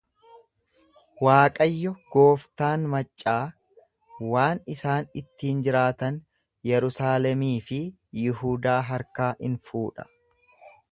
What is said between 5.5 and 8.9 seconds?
jiraatan Yerusaalemii fi Yihudaa